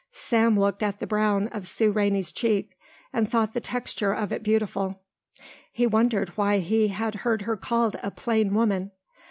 [0.13, 2.75] Sam looked at the brown of Sue Rainey's cheek
[3.13, 4.99] and thought the texture of it beautiful.
[5.71, 8.89] He wondered why he had heard her called a plain woman.